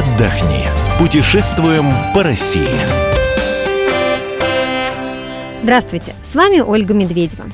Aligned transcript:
отдохни. 0.00 0.64
Путешествуем 0.98 1.84
по 2.14 2.22
России. 2.22 2.80
Здравствуйте, 5.62 6.14
с 6.24 6.34
вами 6.34 6.60
Ольга 6.60 6.94
Медведева. 6.94 7.44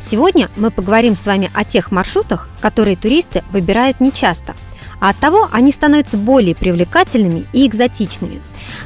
Сегодня 0.00 0.48
мы 0.56 0.70
поговорим 0.70 1.16
с 1.16 1.26
вами 1.26 1.50
о 1.52 1.64
тех 1.64 1.90
маршрутах, 1.90 2.48
которые 2.60 2.96
туристы 2.96 3.42
выбирают 3.50 3.98
нечасто, 3.98 4.54
а 5.00 5.10
от 5.10 5.16
того 5.16 5.48
они 5.50 5.72
становятся 5.72 6.16
более 6.16 6.54
привлекательными 6.54 7.44
и 7.52 7.66
экзотичными. 7.66 8.40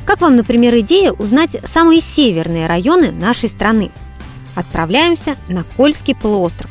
Как 0.06 0.22
вам, 0.22 0.36
например, 0.36 0.74
идея 0.78 1.12
узнать 1.12 1.56
самые 1.66 2.00
северные 2.00 2.66
районы 2.66 3.12
нашей 3.12 3.50
страны? 3.50 3.90
Отправляемся 4.54 5.36
на 5.48 5.64
Кольский 5.76 6.14
полуостров. 6.14 6.70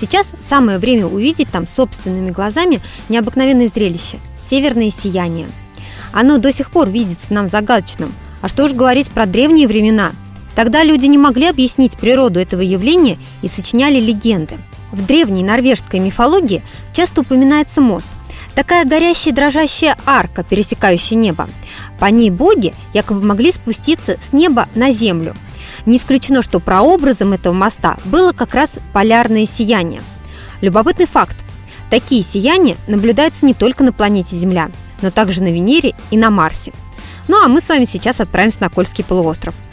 Сейчас 0.00 0.28
самое 0.48 0.78
время 0.78 1.06
увидеть 1.06 1.50
там 1.50 1.66
собственными 1.66 2.30
глазами 2.30 2.80
необыкновенное 3.08 3.66
зрелище– 3.66 4.18
северное 4.38 4.92
сияние. 4.92 5.48
Оно 6.20 6.38
до 6.38 6.52
сих 6.52 6.70
пор 6.70 6.88
видится 6.88 7.32
нам 7.32 7.48
загадочным, 7.48 8.12
а 8.40 8.48
что 8.48 8.64
уж 8.64 8.72
говорить 8.72 9.10
про 9.10 9.26
древние 9.26 9.68
времена– 9.68 10.12
Тогда 10.58 10.82
люди 10.82 11.06
не 11.06 11.18
могли 11.18 11.46
объяснить 11.46 11.96
природу 11.96 12.40
этого 12.40 12.62
явления 12.62 13.16
и 13.42 13.48
сочиняли 13.48 14.00
легенды. 14.00 14.56
В 14.90 15.06
древней 15.06 15.44
норвежской 15.44 16.00
мифологии 16.00 16.64
часто 16.92 17.20
упоминается 17.20 17.80
мост. 17.80 18.08
Такая 18.56 18.84
горящая 18.84 19.32
дрожащая 19.32 19.96
арка, 20.04 20.42
пересекающая 20.42 21.16
небо. 21.16 21.48
По 22.00 22.06
ней 22.06 22.30
боги 22.30 22.74
якобы 22.92 23.24
могли 23.24 23.52
спуститься 23.52 24.16
с 24.20 24.32
неба 24.32 24.68
на 24.74 24.90
землю. 24.90 25.36
Не 25.86 25.98
исключено, 25.98 26.42
что 26.42 26.58
прообразом 26.58 27.34
этого 27.34 27.52
моста 27.54 27.96
было 28.04 28.32
как 28.32 28.52
раз 28.52 28.72
полярное 28.92 29.46
сияние. 29.46 30.02
Любопытный 30.60 31.06
факт. 31.06 31.36
Такие 31.88 32.24
сияния 32.24 32.76
наблюдаются 32.88 33.46
не 33.46 33.54
только 33.54 33.84
на 33.84 33.92
планете 33.92 34.34
Земля, 34.34 34.72
но 35.02 35.10
также 35.10 35.42
на 35.42 35.48
Венере 35.48 35.94
и 36.10 36.16
на 36.16 36.30
Марсе. 36.30 36.72
Ну 37.28 37.42
а 37.42 37.48
мы 37.48 37.60
с 37.60 37.68
вами 37.68 37.84
сейчас 37.84 38.20
отправимся 38.20 38.62
на 38.62 38.70
Кольский 38.70 39.04
полуостров– 39.04 39.54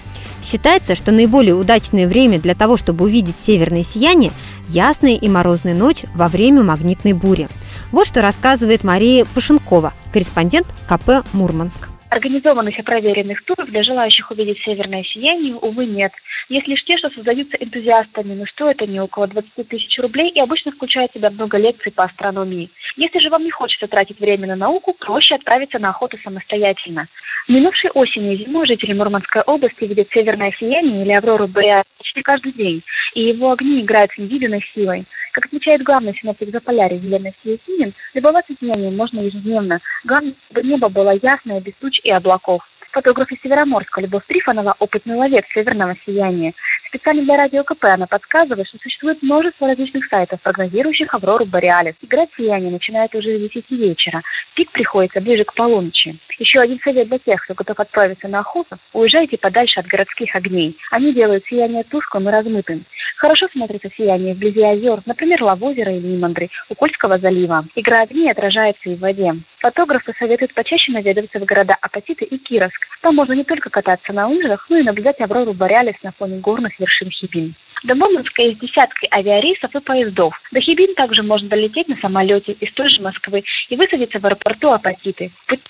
Считается, 0.45 0.94
что 0.94 1.12
наиболее 1.12 1.56
удачное 1.56 2.08
время 2.08 2.40
для 2.40 2.54
того, 2.54 2.78
чтобы 2.78 3.06
увидеть 3.06 3.40
северное 3.40 3.84
сияние– 3.84 4.31
ясная 4.68 5.16
и 5.16 5.28
морозная 5.28 5.73
ночь 5.73 6.06
во 6.14 6.28
время 6.28 6.64
магнитной 6.64 7.14
бури. 7.14 7.48
Вот 7.92 8.06
что 8.06 8.22
рассказывает 8.22 8.84
Мария 8.84 9.26
Пушенкова, 9.26 9.92
корреспондент 10.14 10.68
КП 10.88 11.26
«Мурманск». 11.34 11.95
Организованных 12.09 12.78
и 12.78 12.84
проверенных 12.84 13.44
туров 13.45 13.67
для 13.70 13.84
желающих 13.84 14.30
увидеть 14.30 14.59
северное 14.64 15.03
сияние, 15.03 15.56
увы, 15.56 15.86
нет. 15.86 16.14
Есть 16.50 16.67
лишь 16.67 16.84
те, 16.84 16.97
что 16.97 17.09
создаются 17.09 17.58
энтузиастами, 17.58 18.36
но 18.36 18.45
стоят 18.45 18.81
они 18.81 19.00
около 19.00 19.28
20 19.28 19.67
тысяч 19.67 19.97
рублей 19.97 20.30
и 20.30 20.39
обычно 20.39 20.72
включают 20.72 21.12
в 21.12 21.16
себя 21.16 21.31
много 21.31 21.58
лекций 21.58 21.92
по 21.92 22.03
астрономии. 22.03 22.70
Если 22.95 23.20
же 23.20 23.30
вам 23.30 23.44
не 23.44 23.52
хочется 23.52 23.88
тратить 23.88 24.20
время 24.20 24.47
на 24.47 24.56
науку, 24.56 24.94
проще 24.94 25.36
отправиться 25.36 25.80
на 25.80 25.89
охоту 25.89 26.17
самостоятельно. 26.23 27.08
Минувшей 27.47 27.89
осенью 27.92 28.34
и 28.34 28.44
зимой 28.44 28.67
жители 28.67 28.94
Мурманской 28.94 29.42
области 29.42 29.84
видят 29.84 30.08
северное 30.12 30.52
сияние 30.59 31.03
или 31.03 31.12
аврору 31.12 31.47
бореалис 31.47 31.86
почти 31.97 32.22
каждый 32.22 32.53
день, 32.53 32.84
и 33.14 33.23
его 33.23 33.52
огни 33.52 33.81
играют 33.81 34.12
с 34.12 34.17
невиданной 34.17 34.64
силой. 34.73 35.06
Как 35.31 35.47
отмечает 35.47 35.84
главный 35.84 36.16
синоптик 36.16 36.50
Заполярья 36.52 36.97
Елена 36.97 37.34
Сиесинин, 37.44 37.94
любоваться 38.14 38.53
сиянием 38.58 38.95
можно 38.95 39.19
ежедневно. 39.19 39.81
Главное, 40.06 40.34
чтобы 40.45 40.66
небо 40.66 40.88
было 40.88 41.12
ясное, 41.22 41.59
без 41.59 41.73
туч 41.81 42.00
и 42.06 42.11
облаков. 42.11 42.61
Фотограф 42.92 43.30
из 43.30 43.42
Североморска 43.42 44.00
Любовь 44.00 44.23
Трифонова– 44.25 44.73
опытный 44.80 45.16
ловец 45.16 45.44
северного 45.53 45.98
сияния. 46.06 46.53
Специально 46.88 47.23
для 47.23 47.36
радио 47.36 47.64
КП 47.66 47.84
она 47.86 48.08
подсказывает, 48.08 48.70
что 48.70 48.78
существует 48.78 49.22
множество 49.22 49.68
различных 49.68 50.06
сайтов, 50.06 50.40
прогнозирующих 50.41 51.13
Аврору 51.13 51.44
Бореалис. 51.46 51.96
Играть 52.02 52.30
сияние 52.38 52.72
начинает 52.72 53.13
уже 53.13 53.38
с 53.38 53.41
10 53.53 53.69
вечера. 53.72 54.22
Пик 54.56 54.72
приходится 54.72 55.19
ближе 55.19 55.44
к 55.44 55.53
полуночи. 55.56 56.18
Еще 56.40 56.59
один 56.59 56.80
совет 56.80 57.09
для 57.09 57.19
тех, 57.19 57.44
кто 57.44 57.53
готов 57.53 57.78
отправиться 57.81 58.30
на 58.30 58.40
охоту– 58.40 58.78
уезжайте 58.94 59.38
подальше 59.38 59.81
от 59.81 59.88
городских 59.88 60.34
огней. 60.34 60.78
Они 60.91 61.13
делают 61.13 61.44
сияние 61.47 61.84
тусклым 61.84 62.30
и 62.30 62.31
размытым. 62.31 62.85
Хорошо 63.18 63.47
смотрится 63.51 63.90
сияние 63.97 64.34
вблизи 64.34 64.62
озер, 64.62 65.01
например, 65.06 65.41
Лавозера 65.44 65.91
или 65.91 66.06
Нимандры, 66.06 66.50
у 66.69 66.75
Кольского 66.75 67.18
залива. 67.18 67.66
Игра 67.75 68.01
огней 68.01 68.30
отражается 68.30 68.90
и 68.90 68.96
в 68.96 69.00
воде. 69.00 69.34
Фотографы 69.66 70.14
советуют 70.20 70.53
почаще 70.53 70.92
наведываться 70.92 71.40
в 71.40 71.46
города 71.46 71.74
Апатиты 71.81 72.24
и 72.24 72.38
Кировск. 72.38 72.80
Там 73.02 73.16
можно 73.16 73.34
не 73.34 73.44
только 73.44 73.72
кататься 73.72 74.14
на 74.14 74.28
лыжах, 74.28 74.64
но 74.70 74.78
и 74.78 74.84
наблюдать 74.84 75.20
Аврору 75.20 75.53
Бореалис 75.53 75.96
на 76.03 76.12
фоне 76.12 76.38
горных 76.38 76.80
вершин 76.80 77.09
Хибин. 77.09 77.56
До 77.84 77.96
Мурманска 77.96 78.44
есть 78.44 78.59
десятки 78.59 79.09
авиарейсов 79.12 79.74
и 79.74 79.80
поездов. 79.80 80.40
До 80.52 80.62
Хибин 80.62 80.94
также 80.94 81.24
можно 81.24 81.50
долететь 81.50 81.88
на 81.88 81.98
самолете 81.98 82.52
из 82.52 82.72
той 82.74 82.90
же 82.90 83.02
Москвы 83.02 83.44
и 83.70 83.75
высадиться 83.75 84.20
в 84.20 84.25
аэропорту 84.25 84.70
Апатиты. 84.70 85.31
Путь 85.48 85.62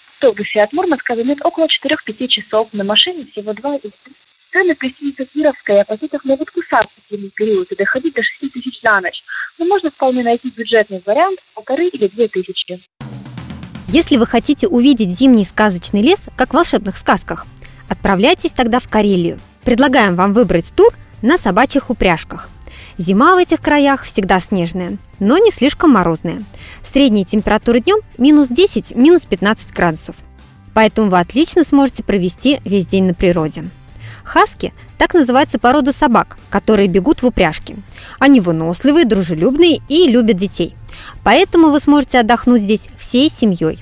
от 0.55 0.73
Мурманска 0.73 1.16
займет 1.16 1.39
около 1.45 1.67
4-5 1.67 2.28
часов, 2.28 2.67
на 2.73 2.84
машине 2.84 3.28
всего 3.31 3.53
2 3.53 3.79
Цены 4.51 4.75
в 4.75 4.78
гостинице 4.78 5.25
Кировская 5.34 5.84
оппозитов 5.84 6.25
могут 6.25 6.51
кусаться 6.51 6.91
в 7.07 7.13
зимний 7.13 7.31
период 7.34 7.72
и 7.72 7.78
доходить 7.78 8.13
до 8.13 8.22
6 8.22 8.51
тысяч 8.51 8.78
за 8.84 9.00
ночь. 9.00 9.23
Но 9.57 9.66
можно 9.66 9.89
вполне 9.89 10.22
найти 10.22 10.50
бюджетный 10.50 11.01
вариант– 11.05 11.39
полторы 11.55 11.88
или 11.88 12.07
две 12.07 12.28
тысячи. 12.28 12.81
Если 13.95 14.17
вы 14.17 14.28
хотите 14.28 14.67
увидеть 14.67 15.17
зимний 15.17 15.45
сказочный 15.45 16.01
лес, 16.01 16.19
как 16.35 16.50
в 16.50 16.53
волшебных 16.53 16.97
сказках, 16.97 17.45
отправляйтесь 17.88 18.51
тогда 18.51 18.81
в 18.81 18.89
Карелию. 18.89 19.39
Предлагаем 19.63 20.16
вам 20.16 20.33
выбрать 20.33 20.66
тур 20.75 20.94
на 21.22 21.38
собачьих 21.38 21.89
упряжках. 21.89 22.50
Зима 22.97 23.35
в 23.35 23.38
этих 23.38 23.61
краях 23.61 24.03
всегда 24.03 24.41
снежная, 24.41 24.97
но 25.19 25.38
не 25.38 25.50
слишком 25.50 25.91
морозная. 25.91 26.44
Средняя 26.84 27.23
температура 27.23 27.79
днем 27.79 28.00
минус 28.17 28.50
10, 28.50 28.97
минус 28.97 29.22
15 29.22 29.72
градусов. 29.72 30.17
Поэтому 30.73 31.09
вы 31.09 31.17
отлично 31.17 31.63
сможете 31.63 32.03
провести 32.03 32.59
весь 32.66 32.88
день 32.88 33.05
на 33.05 33.13
природе. 33.13 33.63
Хаски– 34.25 34.73
так 34.97 35.13
называется 35.13 35.59
порода 35.59 35.91
собак, 35.91 36.38
которые 36.50 36.88
бегут 36.88 37.22
в 37.22 37.25
упряжке. 37.25 37.75
Они 38.17 38.39
выносливые, 38.39 39.05
дружелюбные 39.05 39.81
и 39.89 40.07
любят 40.07 40.38
детей. 40.38 40.73
Поэтому 41.23 41.69
вы 41.69 41.79
сможете 41.79 42.19
отдохнуть 42.19 42.61
здесь 42.61 42.88
всей 42.97 43.29
семьей. 43.29 43.79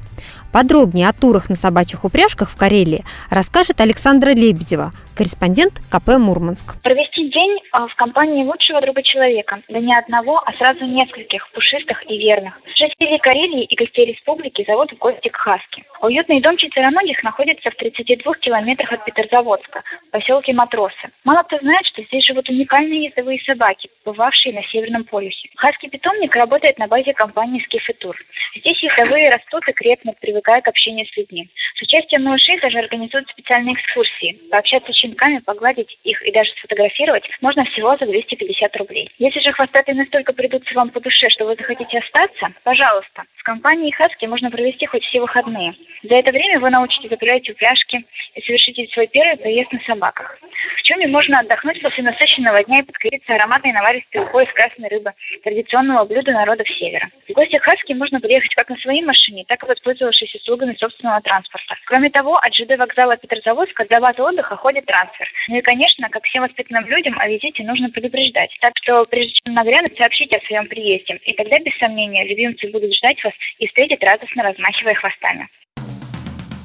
Подробнее 0.53 1.09
о 1.09 1.13
турах 1.13 1.49
на 1.49 1.55
собачьих 1.55 2.05
упряжках 2.05 2.47
в 2.47 2.55
Карелии 2.55 3.01
расскажет 3.31 3.81
Александра 3.81 4.29
Лебедева, 4.37 4.91
корреспондент 5.17 5.81
КП 5.89 6.19
«Мурманск». 6.19 6.79
Провести 6.83 7.27
день 7.33 7.57
а, 7.71 7.87
в 7.87 7.95
компании 7.95 8.45
лучшего 8.45 8.79
друга 8.81 9.01
человека, 9.01 9.61
да 9.67 9.79
не 9.79 9.91
одного, 9.97 10.37
а 10.45 10.53
сразу 10.53 10.85
нескольких, 10.85 11.49
пушистых 11.53 11.97
и 12.07 12.19
верных. 12.19 12.53
Жители 12.77 13.17
Карелии 13.17 13.65
и 13.65 13.75
гостей 13.75 14.05
республики 14.05 14.63
зовут 14.67 14.91
в 14.91 14.97
гости 14.99 15.29
к 15.29 15.35
Хаске. 15.35 15.83
Уютный 16.01 16.41
дом 16.41 16.57
четвероногих 16.57 17.23
находится 17.23 17.71
в 17.71 17.75
32 17.75 18.33
километрах 18.35 18.91
от 18.91 19.05
Петрозаводска, 19.05 19.81
в 20.07 20.11
поселке 20.11 20.53
Матросы. 20.53 21.09
Мало 21.23 21.41
кто 21.43 21.57
знает, 21.57 21.85
что 21.87 22.03
здесь 22.03 22.25
живут 22.25 22.47
уникальные 22.49 23.05
ездовые 23.05 23.41
собаки, 23.43 23.89
бывавшие 24.05 24.53
на 24.53 24.61
Северном 24.69 25.05
полюсе. 25.05 25.49
Хаский 25.55 25.89
питомник 25.89 26.35
работает 26.35 26.77
на 26.77 26.87
базе 26.87 27.13
компании 27.13 27.63
Скифетур. 27.65 28.15
Здесь 28.55 28.83
ездовые 28.83 29.29
растут 29.29 29.67
и 29.67 29.73
крепнут, 29.73 30.19
привыкая 30.19 30.42
к 30.43 30.67
общению 30.67 31.05
с 31.07 31.17
людьми. 31.17 31.49
С 31.75 31.81
участием 31.81 32.23
малышей 32.23 32.59
даже 32.59 32.79
организуют 32.79 33.27
специальные 33.29 33.75
экскурсии. 33.75 34.39
Пообщаться 34.51 34.91
с 34.91 34.95
щенками, 34.95 35.39
погладить 35.39 35.97
их 36.03 36.21
и 36.25 36.31
даже 36.31 36.51
сфотографировать 36.57 37.23
можно 37.41 37.65
всего 37.65 37.97
за 37.97 38.05
250 38.05 38.75
рублей. 38.77 39.09
Если 39.17 39.39
же 39.39 39.51
хвостатые 39.53 39.95
настолько 39.95 40.33
придутся 40.33 40.73
вам 40.75 40.89
по 40.89 40.99
душе, 40.99 41.29
что 41.29 41.45
вы 41.45 41.55
захотите 41.55 41.99
остаться, 41.99 42.53
пожалуйста. 42.63 43.23
С 43.39 43.43
компанией 43.43 43.91
Хаски 43.91 44.25
можно 44.25 44.51
провести 44.51 44.85
хоть 44.85 45.03
все 45.03 45.19
выходные. 45.19 45.73
За 46.03 46.15
это 46.15 46.31
время 46.31 46.59
вы 46.59 46.69
научитесь 46.69 47.09
запрягать 47.09 47.49
упряжки 47.49 48.05
и 48.35 48.41
совершите 48.41 48.87
свой 48.93 49.07
первый 49.07 49.37
поезд 49.37 49.71
на 49.71 49.79
собаках. 49.81 50.37
В 50.77 50.83
Чуме 50.83 51.07
можно 51.07 51.39
отдохнуть 51.39 51.81
после 51.81 52.03
насыщенного 52.03 52.63
дня 52.63 52.79
и 52.79 52.83
подкрепиться 52.83 53.35
ароматной 53.35 53.71
наваристой 53.71 54.21
ухой 54.21 54.45
из 54.45 54.53
красной 54.53 54.89
рыбы, 54.89 55.11
традиционного 55.43 56.05
блюда 56.05 56.31
народов 56.31 56.67
Севера. 56.77 57.09
В 57.27 57.33
гости 57.33 57.57
Хаски 57.57 57.93
можно 57.93 58.19
приехать 58.19 58.53
как 58.55 58.69
на 58.69 58.77
своей 58.77 59.01
машине, 59.01 59.45
так 59.47 59.63
и 59.63 59.67
воспользовавшись 59.67 60.32
услугами 60.35 60.75
собственного 60.79 61.21
транспорта. 61.21 61.75
Кроме 61.85 62.09
того, 62.09 62.35
от 62.35 62.53
ЖД 62.53 62.77
вокзала 62.77 63.17
Петрозаводска 63.17 63.85
до 63.89 63.99
базы 63.99 64.21
отдыха 64.21 64.55
ходит 64.55 64.85
трансфер. 64.85 65.27
Ну 65.49 65.57
и, 65.57 65.61
конечно, 65.61 66.09
как 66.09 66.23
всем 66.25 66.43
воспитанным 66.43 66.85
людям, 66.87 67.17
о 67.19 67.27
визите 67.27 67.63
нужно 67.63 67.89
предупреждать. 67.89 68.51
Так 68.61 68.73
что, 68.81 69.05
прежде 69.05 69.33
чем 69.43 69.53
нагрянуть, 69.53 69.97
сообщите 69.97 70.37
о 70.37 70.45
своем 70.45 70.67
приезде. 70.67 71.19
И 71.25 71.33
тогда, 71.33 71.57
без 71.59 71.77
сомнения, 71.77 72.27
любимцы 72.27 72.69
будут 72.71 72.93
ждать 72.95 73.23
вас 73.23 73.33
и 73.59 73.67
встретят 73.67 74.03
радостно, 74.03 74.43
размахивая 74.43 74.95
хвостами. 74.95 75.47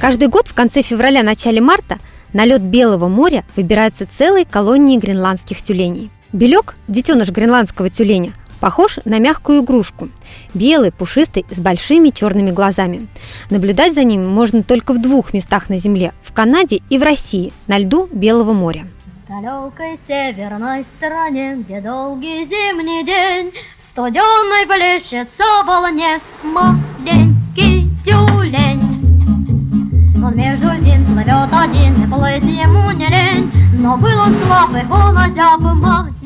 Каждый 0.00 0.28
год 0.28 0.46
в 0.46 0.54
конце 0.54 0.82
февраля-начале 0.82 1.60
марта 1.60 1.96
на 2.32 2.44
лед 2.44 2.62
Белого 2.62 3.08
моря 3.08 3.42
выбираются 3.56 4.06
целые 4.06 4.44
колонии 4.44 4.98
гренландских 4.98 5.62
тюленей. 5.62 6.10
Белек, 6.32 6.74
детеныш 6.88 7.30
гренландского 7.30 7.90
тюленя, 7.90 8.32
похож 8.60 8.98
на 9.04 9.18
мягкую 9.18 9.62
игрушку. 9.62 10.08
Белый, 10.54 10.92
пушистый, 10.92 11.46
с 11.50 11.60
большими 11.60 12.10
черными 12.10 12.50
глазами. 12.50 13.06
Наблюдать 13.50 13.94
за 13.94 14.04
ним 14.04 14.28
можно 14.28 14.62
только 14.62 14.92
в 14.92 15.00
двух 15.00 15.32
местах 15.32 15.68
на 15.68 15.78
Земле– 15.78 16.12
в 16.28 16.32
Канаде 16.32 16.80
и 16.90 16.98
в 16.98 17.02
России, 17.02 17.52
на 17.66 17.78
льду 17.78 18.08
Белого 18.12 18.52
моря. 18.52 18.86
В 19.24 19.28
далекой 19.28 19.98
северной 20.06 20.84
стране, 20.84 21.56
где 21.56 21.80
долгий 21.80 22.44
зимний 22.44 23.04
день, 23.04 23.52
Студеной 23.80 24.66
плещется 24.66 25.42
в 25.62 25.66
волне 25.66 26.20
маленький 26.42 27.90
тюлень. 28.04 28.82
ведь 32.26 32.44
ему 32.44 32.90
не 32.92 33.06
лень, 33.06 33.50
но 33.74 33.96
был 33.96 34.18
он 34.18 34.34
слаб, 34.36 34.70
и 34.70 34.86
он 34.90 35.16
озяб 35.16 35.60
тюлень. 35.60 36.17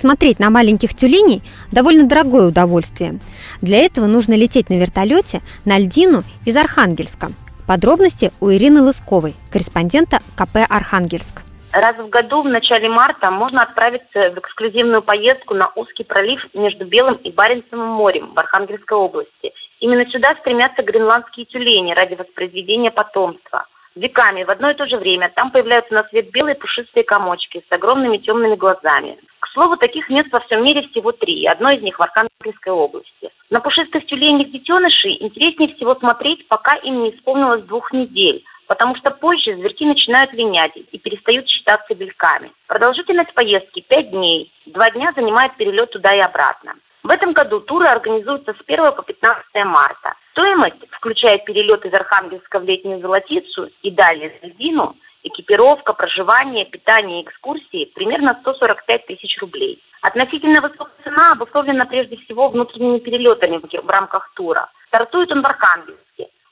Посмотреть 0.00 0.38
на 0.38 0.48
маленьких 0.48 0.94
тюленей– 0.94 1.42
довольно 1.72 2.08
дорогое 2.08 2.48
удовольствие. 2.48 3.20
Для 3.60 3.84
этого 3.84 4.06
нужно 4.06 4.32
лететь 4.32 4.70
на 4.70 4.80
вертолете 4.80 5.42
на 5.66 5.78
льдину 5.78 6.22
из 6.46 6.56
Архангельска. 6.56 7.26
Подробности 7.68 8.32
у 8.40 8.48
Ирины 8.50 8.80
Лысковой, 8.80 9.34
корреспондента 9.52 10.20
КП 10.38 10.64
«Архангельск». 10.70 11.42
Раз 11.72 11.98
в 11.98 12.08
году 12.08 12.40
в 12.40 12.46
начале 12.46 12.88
марта 12.88 13.30
можно 13.30 13.62
отправиться 13.62 14.30
в 14.30 14.38
эксклюзивную 14.38 15.02
поездку 15.02 15.52
на 15.52 15.70
узкий 15.76 16.04
пролив 16.04 16.40
между 16.54 16.86
Белым 16.86 17.16
и 17.16 17.30
Баренцевым 17.30 17.88
морем 17.88 18.32
в 18.34 18.38
Архангельской 18.38 18.96
области. 18.96 19.52
Именно 19.80 20.10
сюда 20.10 20.30
стремятся 20.40 20.82
гренландские 20.82 21.44
тюлени 21.44 21.92
ради 21.92 22.14
воспроизведения 22.14 22.90
потомства. 22.90 23.66
Веками 23.96 24.44
в 24.44 24.50
одно 24.50 24.70
и 24.70 24.74
то 24.74 24.86
же 24.86 24.96
время 24.96 25.32
там 25.34 25.50
появляются 25.50 25.94
на 25.94 26.04
свет 26.04 26.30
белые 26.30 26.54
пушистые 26.54 27.02
комочки 27.02 27.64
с 27.68 27.72
огромными 27.74 28.18
темными 28.18 28.54
глазами. 28.54 29.18
К 29.40 29.48
слову, 29.48 29.76
таких 29.76 30.08
мест 30.08 30.28
во 30.30 30.40
всем 30.40 30.62
мире 30.62 30.86
всего 30.88 31.10
три, 31.10 31.44
одно 31.46 31.70
из 31.70 31.82
них 31.82 31.98
в 31.98 32.02
Архангельской 32.02 32.72
области. 32.72 33.30
На 33.50 33.60
пушистых 33.60 34.06
тюленях 34.06 34.50
детенышей 34.52 35.16
интереснее 35.20 35.74
всего 35.74 35.96
смотреть, 35.96 36.46
пока 36.46 36.76
им 36.76 37.02
не 37.02 37.10
исполнилось 37.10 37.64
двух 37.64 37.92
недель, 37.92 38.44
потому 38.68 38.94
что 38.94 39.10
позже 39.10 39.56
зверьки 39.56 39.84
начинают 39.84 40.32
линять 40.32 40.76
и 40.76 40.98
перестают 40.98 41.48
считаться 41.48 41.92
бельками. 41.92 42.52
Продолжительность 42.68 43.34
поездки 43.34 43.80
5 43.80 44.10
дней. 44.12 44.52
Два 44.66 44.88
дня 44.90 45.12
занимает 45.16 45.56
перелет 45.56 45.90
туда 45.90 46.14
и 46.14 46.20
обратно. 46.20 46.74
В 47.02 47.10
этом 47.10 47.32
году 47.32 47.60
туры 47.60 47.86
организуются 47.86 48.52
с 48.52 48.62
1 48.66 48.92
по 48.92 49.02
15 49.02 49.44
марта. 49.64 50.14
Стоимость, 50.32 50.84
включая 50.92 51.38
перелет 51.38 51.84
из 51.84 51.92
Архангельска 51.94 52.58
в 52.58 52.64
летнюю 52.64 53.00
Золотицу 53.00 53.70
и 53.82 53.90
далее 53.90 54.38
в 54.40 54.46
Льдину, 54.46 54.96
экипировка, 55.22 55.92
проживание, 55.92 56.66
питание 56.66 57.20
и 57.22 57.24
экскурсии 57.24 57.90
примерно 57.94 58.36
145 58.40 59.06
тысяч 59.06 59.38
рублей. 59.40 59.82
Относительно 60.02 60.60
высокая 60.60 60.92
цена 61.04 61.32
обусловлена 61.32 61.86
прежде 61.86 62.16
всего 62.18 62.48
внутренними 62.48 62.98
перелетами 62.98 63.58
в 63.58 63.88
рамках 63.88 64.32
тура. 64.34 64.70
Стартует 64.88 65.30
он 65.32 65.42
в 65.42 65.46
Архангельске 65.46 66.00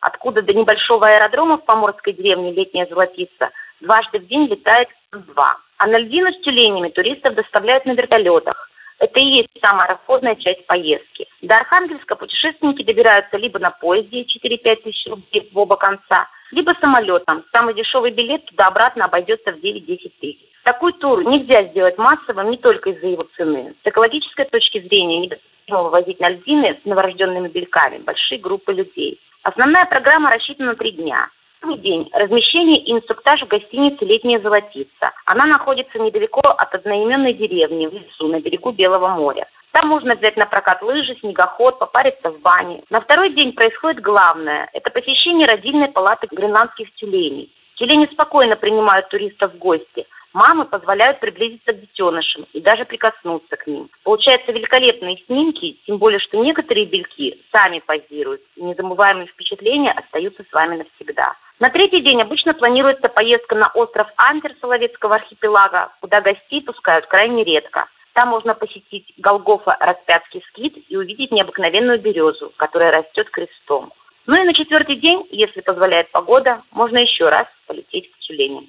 откуда 0.00 0.42
до 0.42 0.52
небольшого 0.52 1.06
аэродрома 1.06 1.58
в 1.58 1.64
поморской 1.64 2.12
деревне 2.12 2.52
Летняя 2.52 2.86
Золотица 2.86 3.50
дважды 3.80 4.18
в 4.18 4.26
день 4.26 4.46
летает 4.46 4.88
два. 5.12 5.56
А 5.78 5.86
на 5.86 5.98
льдину 5.98 6.32
с 6.32 6.40
тюленями 6.42 6.88
туристов 6.88 7.34
доставляют 7.34 7.86
на 7.86 7.92
вертолетах. 7.92 8.67
Это 8.98 9.20
и 9.20 9.26
есть 9.26 9.48
самая 9.62 9.88
расходная 9.88 10.34
часть 10.34 10.66
поездки. 10.66 11.26
До 11.40 11.56
Архангельска 11.56 12.16
путешественники 12.16 12.82
добираются 12.82 13.36
либо 13.36 13.58
на 13.58 13.70
поезде 13.70 14.22
4-5 14.22 14.82
тысяч 14.82 15.06
рублей 15.06 15.48
в 15.52 15.58
оба 15.58 15.76
конца, 15.76 16.28
либо 16.50 16.72
самолетом. 16.80 17.44
Самый 17.54 17.74
дешевый 17.74 18.10
билет 18.10 18.44
туда-обратно 18.46 19.04
обойдется 19.04 19.52
в 19.52 19.58
9-10 19.58 20.12
тысяч. 20.20 20.38
Такой 20.64 20.92
тур 20.94 21.24
нельзя 21.24 21.68
сделать 21.68 21.96
массовым 21.96 22.50
не 22.50 22.58
только 22.58 22.90
из-за 22.90 23.06
его 23.06 23.26
цены. 23.36 23.74
С 23.84 23.88
экологической 23.88 24.44
точки 24.46 24.80
зрения 24.80 25.20
недопустимо 25.20 25.84
вывозить 25.84 26.20
на 26.20 26.30
льдины 26.30 26.78
с 26.82 26.84
новорожденными 26.84 27.48
бельками 27.48 27.98
большие 27.98 28.38
группы 28.38 28.72
людей. 28.72 29.20
Основная 29.44 29.84
программа 29.86 30.30
рассчитана 30.30 30.72
на 30.72 30.76
три 30.76 30.90
дня. 30.90 31.30
Первый 31.60 31.78
день– 31.78 32.08
размещение 32.12 32.78
и 32.80 32.92
инструктаж 32.92 33.42
в 33.42 33.48
гостинице 33.48 34.04
«Летняя 34.04 34.38
золотица». 34.40 35.12
Она 35.26 35.44
находится 35.46 35.98
недалеко 35.98 36.40
от 36.40 36.74
одноименной 36.74 37.34
деревни 37.34 37.86
в 37.86 37.94
лесу 37.94 38.28
на 38.28 38.40
берегу 38.40 38.70
Белого 38.70 39.08
моря. 39.08 39.48
Там 39.72 39.88
можно 39.88 40.14
взять 40.14 40.36
на 40.36 40.46
прокат 40.46 40.82
лыжи, 40.82 41.16
снегоход, 41.20 41.78
попариться 41.78 42.30
в 42.30 42.40
бане. 42.40 42.82
На 42.90 43.00
второй 43.00 43.30
день 43.34 43.52
происходит 43.52 44.00
главное– 44.00 44.68
это 44.72 44.90
посещение 44.90 45.48
родильной 45.48 45.88
палаты 45.88 46.28
гренландских 46.30 46.94
тюленей. 46.94 47.52
Тюлени 47.74 48.08
спокойно 48.12 48.56
принимают 48.56 49.08
туристов 49.08 49.52
в 49.54 49.58
гости– 49.58 50.06
Мамы 50.34 50.66
позволяют 50.66 51.20
приблизиться 51.20 51.72
к 51.72 51.80
детенышам 51.80 52.46
и 52.52 52.60
даже 52.60 52.84
прикоснуться 52.84 53.56
к 53.56 53.66
ним. 53.66 53.88
Получаются 54.04 54.52
великолепные 54.52 55.16
снимки, 55.26 55.78
тем 55.86 55.98
более, 55.98 56.20
что 56.20 56.44
некоторые 56.44 56.86
бельки 56.86 57.42
сами 57.50 57.80
позируют. 57.80 58.42
И 58.56 58.62
незабываемые 58.62 59.26
впечатления 59.26 59.90
остаются 59.90 60.44
с 60.44 60.52
вами 60.52 60.76
навсегда. 60.76 61.34
На 61.60 61.70
третий 61.70 62.02
день 62.02 62.22
обычно 62.22 62.54
планируется 62.54 63.08
поездка 63.08 63.56
на 63.56 63.68
остров 63.74 64.06
Антер 64.16 64.54
Соловецкого 64.60 65.16
архипелага, 65.16 65.90
куда 66.00 66.20
гостей 66.20 66.62
пускают 66.62 67.06
крайне 67.06 67.42
редко. 67.42 67.86
Там 68.12 68.28
можно 68.28 68.54
посетить 68.54 69.12
Голгофа-Распятский 69.18 70.42
скит 70.50 70.74
и 70.88 70.96
увидеть 70.96 71.32
необыкновенную 71.32 72.00
березу, 72.00 72.52
которая 72.56 72.92
растет 72.92 73.28
крестом. 73.30 73.92
Ну 74.26 74.40
и 74.40 74.44
на 74.44 74.54
четвертый 74.54 74.96
день, 74.96 75.26
если 75.30 75.60
позволяет 75.60 76.10
погода, 76.12 76.62
можно 76.70 76.98
еще 76.98 77.26
раз 77.28 77.46
полететь 77.66 78.08
к 78.12 78.18
тюленям. 78.20 78.66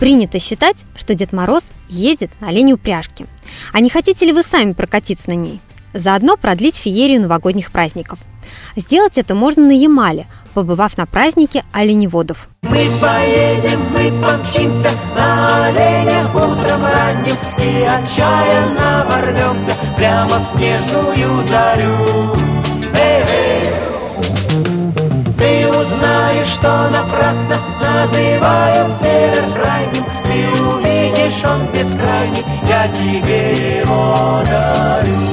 Принято 0.00 0.38
считать, 0.38 0.84
что 0.96 1.14
Дед 1.14 1.32
Мороз 1.34 1.70
ездит 1.88 2.30
на 2.40 2.48
оленей 2.48 2.74
упряжке. 2.74 3.26
А 3.74 3.80
не 3.80 3.90
хотите 3.90 4.24
ли 4.24 4.32
вы 4.32 4.42
сами 4.42 4.72
прокатиться 4.72 5.28
на 5.28 5.34
ней? 5.34 5.60
Заодно 5.92 6.36
продлить 6.36 6.76
феерию 6.76 7.20
новогодних 7.20 7.72
праздников. 7.72 8.18
Сделать 8.76 9.18
это 9.18 9.34
можно 9.34 9.66
на 9.66 9.72
Ямале, 9.72 10.26
побывав 10.58 10.98
на 10.98 11.06
празднике 11.06 11.62
оленеводов. 11.72 12.48
Мы 12.62 12.90
поедем, 13.00 13.80
мы 13.92 14.10
помчимся 14.20 14.90
на 15.14 15.66
оленях 15.66 16.34
утром 16.34 16.84
ранним 16.84 17.36
И 17.58 17.84
отчаянно 17.84 19.06
ворвемся 19.08 19.72
прямо 19.96 20.40
в 20.40 20.42
снежную 20.42 21.46
зарю. 21.46 22.34
Ты 25.38 25.68
узнаешь, 25.68 26.48
что 26.48 26.90
напрасно 26.90 27.54
называют 27.80 29.00
север 29.00 29.48
крайним 29.52 30.04
Ты 30.24 30.60
увидишь, 30.60 31.44
он 31.44 31.66
бескрайний, 31.72 32.44
я 32.66 32.88
тебе 32.88 33.78
его 33.78 34.42
дарю 34.44 35.27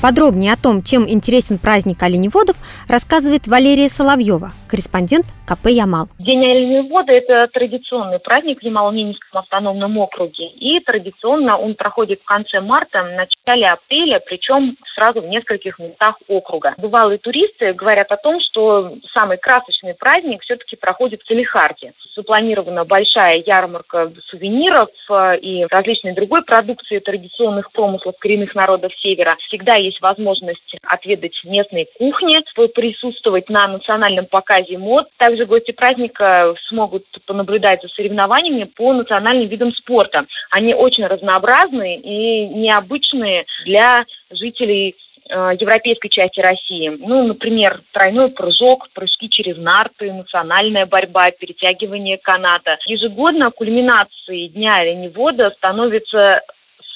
Подробнее 0.00 0.52
о 0.52 0.56
том, 0.56 0.82
чем 0.82 1.08
интересен 1.10 1.58
праздник 1.58 2.00
оленеводов, 2.04 2.56
рассказывает 2.88 3.48
Валерия 3.48 3.88
Соловьева, 3.88 4.52
корреспондент 4.68 5.26
КП 5.44 5.66
«Ямал». 5.70 6.06
День 6.18 6.44
оленевода– 6.44 7.12
это 7.14 7.48
традиционный 7.48 8.20
праздник 8.20 8.60
в 8.60 8.62
Ямало-Ненецком 8.62 9.40
автономном 9.40 9.96
округе. 9.98 10.46
И 10.50 10.78
традиционно 10.80 11.56
он 11.56 11.74
проходит 11.74 12.20
в 12.20 12.24
конце 12.26 12.60
марта, 12.60 13.02
начале 13.02 13.66
апреля, 13.66 14.20
причем 14.24 14.76
сразу 14.94 15.22
в 15.22 15.26
нескольких 15.26 15.78
местах 15.78 16.16
округа. 16.28 16.74
Бывалые 16.76 17.18
туристы 17.18 17.72
говорят 17.72 18.12
о 18.12 18.18
том, 18.18 18.40
что 18.40 18.94
самый 19.16 19.38
красочный 19.38 19.94
праздник 19.94 20.42
все-таки 20.42 20.76
проходит 20.76 21.22
в 21.22 21.26
Салихарде. 21.26 21.94
Запланирована 22.14 22.84
большая 22.84 23.42
ярмарка 23.46 24.12
сувениров 24.28 24.90
э, 25.08 25.38
и 25.38 25.64
различной 25.70 26.14
другой 26.14 26.42
продукции 26.42 26.98
традиционных 26.98 27.72
промыслов 27.72 28.16
коренных 28.18 28.54
народов 28.54 28.92
Севера. 29.00 29.36
Всегда 29.46 29.76
есть 29.76 29.87
есть 29.88 30.00
возможность 30.00 30.76
отведать 30.82 31.38
местной 31.44 31.88
кухни, 31.98 32.38
присутствовать 32.68 33.48
на 33.48 33.66
национальном 33.66 34.26
показе 34.26 34.78
мод. 34.78 35.08
Также 35.16 35.46
гости 35.46 35.72
праздника 35.72 36.54
смогут 36.68 37.04
понаблюдать 37.26 37.82
за 37.82 37.88
соревнованиями 37.88 38.64
по 38.64 38.92
национальным 38.92 39.48
видам 39.48 39.72
спорта. 39.72 40.26
Они 40.50 40.74
очень 40.74 41.06
разнообразные 41.06 41.98
и 41.98 42.48
необычные 42.48 43.44
для 43.64 44.04
жителей 44.30 44.96
э, 45.28 45.34
европейской 45.58 46.08
части 46.08 46.40
России. 46.40 46.88
Ну, 46.88 47.26
например, 47.26 47.82
тройной 47.92 48.30
прыжок, 48.30 48.88
прыжки 48.92 49.28
через 49.28 49.56
нарты, 49.56 50.12
национальная 50.12 50.86
борьба, 50.86 51.30
перетягивание 51.30 52.18
каната. 52.18 52.78
Ежегодно 52.86 53.50
кульминацией 53.50 54.48
Дня 54.48 54.76
оленевода 54.76 55.50
становится 55.56 56.42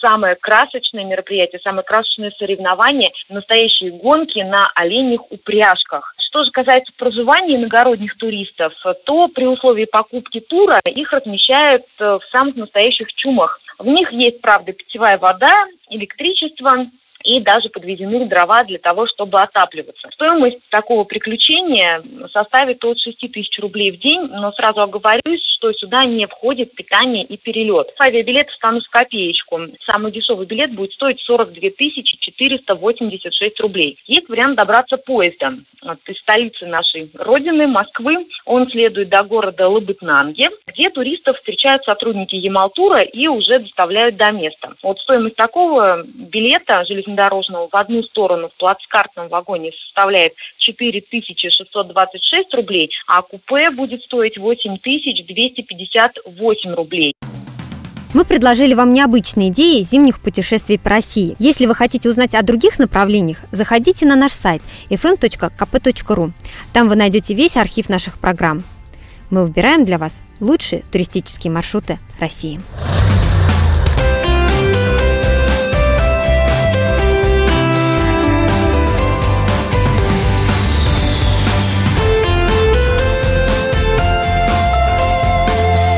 самое 0.05 0.37
красочное 0.37 1.05
мероприятие, 1.05 1.61
самое 1.63 1.85
красочное 1.85 2.33
соревнование, 2.39 3.11
настоящие 3.29 3.93
гонки 3.93 4.41
на 4.41 4.71
оленях 4.75 5.23
упряжках. 5.31 6.15
Что 6.29 6.45
же 6.45 6.51
касается 6.51 6.93
проживания 6.97 7.57
иногородних 7.57 8.17
туристов, 8.17 8.73
то 9.05 9.29
при 9.29 9.47
условии 9.47 9.85
покупки 9.85 10.41
тура 10.41 10.81
их 10.85 11.13
размещают 11.13 11.85
э, 11.99 12.05
в 12.05 12.23
самых 12.35 12.57
настоящих 12.57 13.13
чумах. 13.15 13.61
В 13.79 13.87
них 13.87 14.11
есть, 14.13 14.41
правда, 14.41 14.73
питьевая 14.73 15.19
вода, 15.19 15.67
электричество, 15.91 16.87
и 17.25 17.41
даже 17.41 17.69
подведены 17.69 18.27
дрова 18.27 18.65
для 18.65 18.79
того, 18.79 19.07
чтобы 19.07 19.41
отапливаться. 19.41 20.09
Стоимость 20.13 20.59
такого 20.71 21.05
приключения 21.05 22.03
составит 22.33 22.85
от 22.85 22.99
6 22.99 23.19
тысяч 23.33 23.59
рублей 23.59 23.93
в 23.93 23.99
день, 23.99 24.23
но 24.31 24.53
сразу 24.53 24.83
оговорюсь, 24.83 25.43
что 25.57 25.73
сюда 25.73 26.05
не 26.05 26.27
входит 26.27 26.75
питание 26.75 27.25
и 27.25 27.37
перелет. 27.37 27.89
Авиабилет 27.99 28.49
встанут 28.51 28.85
в 28.85 28.91
копеечку. 28.91 29.61
Самый 29.91 30.13
дешевый 30.13 30.47
билет 30.47 30.75
будет 30.75 30.93
стоить 30.93 31.21
42 31.21 31.71
тысячи 31.79 32.17
486 32.21 33.61
рублей. 33.61 33.99
Есть 34.07 34.29
вариант 34.29 34.57
добраться 34.57 34.97
поездом 34.97 35.65
из 36.07 36.19
столицы 36.19 36.67
нашей 36.67 37.11
родины, 37.15 37.67
Москвы. 37.67 38.27
Он 38.45 38.69
следует 38.71 39.09
до 39.09 39.23
города 39.23 39.69
Лабытнанге, 39.69 40.49
где 40.67 40.91
туристов 40.91 41.37
встречают 41.37 41.85
сотрудники 41.85 42.35
Ямалтура 42.35 43.01
и 43.01 43.27
уже 43.27 43.61
доставляют 43.61 44.17
до 44.17 44.33
места. 44.33 44.75
Вот 44.83 44.99
стоимость 45.01 45.37
такого 45.37 46.03
билета 46.05 46.85
железнодорожного 46.87 47.12
железнодорожного 47.13 47.69
в 47.71 47.75
одну 47.75 48.03
сторону 48.05 48.49
в 48.49 48.57
плацкартном 48.59 49.29
вагоне 49.29 49.73
составляет 49.87 50.33
4626 50.59 52.55
рублей, 52.55 52.91
а 53.07 53.23
купе 53.23 53.71
будет 53.71 54.03
стоить 54.03 54.37
8258 54.39 56.75
рублей. 56.75 57.15
Мы 58.15 58.27
предложили 58.27 58.75
вам 58.75 58.93
необычные 58.93 59.49
идеи 59.49 59.81
зимних 59.83 60.21
путешествий 60.21 60.79
по 60.79 60.91
России. 60.91 61.35
Если 61.39 61.65
вы 61.65 61.75
хотите 61.75 62.11
узнать 62.11 62.35
о 62.35 62.43
других 62.43 62.79
направлениях, 62.79 63.39
заходите 63.53 64.05
на 64.05 64.17
наш 64.17 64.33
сайт 64.33 64.61
fm.kp.ru. 64.91 66.33
Там 66.75 66.89
вы 66.89 66.97
найдете 66.97 67.33
весь 67.35 67.57
архив 67.57 67.89
наших 67.89 68.21
программ. 68.21 68.65
Мы 69.31 69.47
выбираем 69.47 69.87
для 69.87 69.97
вас 69.97 70.13
лучшие 70.41 70.83
туристические 70.93 71.51
маршруты 71.51 71.99
России. 72.21 72.61